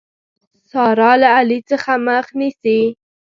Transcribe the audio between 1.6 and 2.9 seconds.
څخه مخ نيسي.